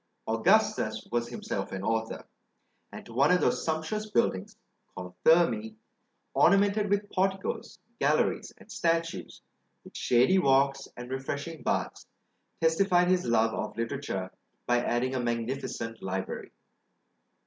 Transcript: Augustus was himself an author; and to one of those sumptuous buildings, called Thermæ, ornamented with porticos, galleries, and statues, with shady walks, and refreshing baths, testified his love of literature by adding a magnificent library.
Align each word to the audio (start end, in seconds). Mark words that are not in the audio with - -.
Augustus 0.27 1.07
was 1.11 1.29
himself 1.29 1.71
an 1.71 1.83
author; 1.83 2.25
and 2.91 3.05
to 3.05 3.13
one 3.13 3.29
of 3.29 3.39
those 3.39 3.63
sumptuous 3.63 4.09
buildings, 4.09 4.57
called 4.95 5.13
Thermæ, 5.23 5.75
ornamented 6.33 6.89
with 6.89 7.11
porticos, 7.11 7.77
galleries, 7.99 8.51
and 8.57 8.71
statues, 8.71 9.43
with 9.83 9.95
shady 9.95 10.39
walks, 10.39 10.87
and 10.97 11.11
refreshing 11.11 11.61
baths, 11.61 12.07
testified 12.59 13.09
his 13.09 13.25
love 13.27 13.53
of 13.53 13.77
literature 13.77 14.31
by 14.65 14.79
adding 14.83 15.13
a 15.13 15.19
magnificent 15.19 16.01
library. 16.01 16.51